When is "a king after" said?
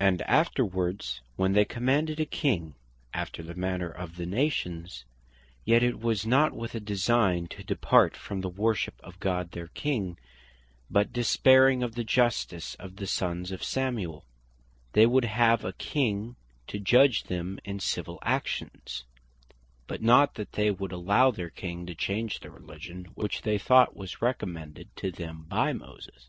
2.18-3.40